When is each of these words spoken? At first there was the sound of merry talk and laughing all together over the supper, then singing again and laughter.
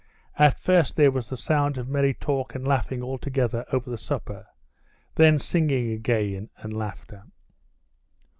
At 0.39 0.57
first 0.59 0.95
there 0.95 1.11
was 1.11 1.29
the 1.29 1.37
sound 1.37 1.77
of 1.77 1.87
merry 1.87 2.15
talk 2.15 2.55
and 2.55 2.67
laughing 2.67 3.03
all 3.03 3.19
together 3.19 3.65
over 3.71 3.87
the 3.87 3.99
supper, 3.99 4.47
then 5.13 5.37
singing 5.37 5.91
again 5.91 6.49
and 6.57 6.73
laughter. 6.75 7.21